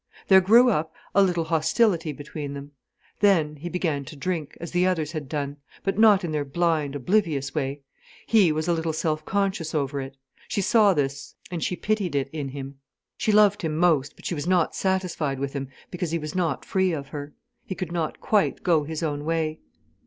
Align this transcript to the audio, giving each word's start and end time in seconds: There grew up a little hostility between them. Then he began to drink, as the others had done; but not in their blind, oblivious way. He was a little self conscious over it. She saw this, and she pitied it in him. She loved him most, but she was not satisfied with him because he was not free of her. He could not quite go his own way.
There 0.29 0.41
grew 0.41 0.71
up 0.71 0.95
a 1.13 1.21
little 1.21 1.43
hostility 1.43 2.11
between 2.11 2.55
them. 2.55 2.71
Then 3.19 3.57
he 3.57 3.69
began 3.69 4.03
to 4.05 4.15
drink, 4.15 4.57
as 4.59 4.71
the 4.71 4.87
others 4.87 5.11
had 5.11 5.29
done; 5.29 5.57
but 5.83 5.99
not 5.99 6.23
in 6.23 6.31
their 6.31 6.43
blind, 6.43 6.95
oblivious 6.95 7.53
way. 7.53 7.81
He 8.25 8.51
was 8.51 8.67
a 8.67 8.73
little 8.73 8.93
self 8.93 9.23
conscious 9.25 9.75
over 9.75 10.01
it. 10.01 10.17
She 10.47 10.59
saw 10.59 10.95
this, 10.95 11.35
and 11.51 11.63
she 11.63 11.75
pitied 11.75 12.15
it 12.15 12.31
in 12.33 12.47
him. 12.49 12.79
She 13.15 13.31
loved 13.31 13.61
him 13.61 13.77
most, 13.77 14.15
but 14.15 14.25
she 14.25 14.33
was 14.33 14.47
not 14.47 14.73
satisfied 14.73 15.37
with 15.37 15.53
him 15.53 15.67
because 15.91 16.09
he 16.09 16.17
was 16.17 16.33
not 16.33 16.65
free 16.65 16.93
of 16.93 17.09
her. 17.09 17.35
He 17.67 17.75
could 17.75 17.91
not 17.91 18.19
quite 18.19 18.63
go 18.63 18.83
his 18.85 19.03
own 19.03 19.23
way. 19.23 19.59